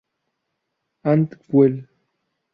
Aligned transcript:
And 1.03 1.37
Well? 1.51 1.77